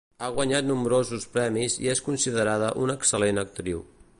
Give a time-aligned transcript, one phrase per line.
[0.25, 3.87] Ha guanyat nombrosos premis i és considerada una excel·lent actriu.